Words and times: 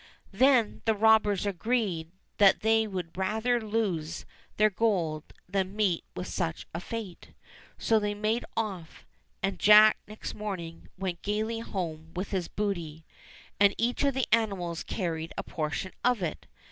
Then 0.31 0.81
the 0.85 0.95
robbers 0.95 1.45
agreed 1.45 2.11
that 2.37 2.61
they 2.61 2.87
would 2.87 3.15
rather 3.15 3.61
lose 3.61 4.25
their 4.57 4.71
gold 4.71 5.25
than 5.47 5.75
meet 5.75 6.03
with 6.15 6.27
such 6.27 6.65
a 6.73 6.79
fate; 6.79 7.33
so 7.77 7.99
they 7.99 8.15
made 8.15 8.43
off, 8.57 9.05
and 9.43 9.59
Jack 9.59 9.99
next 10.07 10.33
morning 10.33 10.87
went 10.97 11.21
gaily 11.21 11.59
home 11.59 12.13
with 12.15 12.31
his 12.31 12.47
booty. 12.47 13.05
And 13.59 13.75
each 13.77 14.03
of 14.03 14.15
the 14.15 14.25
animals 14.31 14.81
carried 14.81 15.33
a 15.37 15.43
portion 15.43 15.91
of 16.03 16.23
it. 16.23 16.47